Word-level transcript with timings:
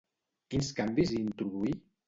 Quins 0.53 0.71
canvis 0.81 1.13
hi 1.15 1.21
introduí? 1.27 1.79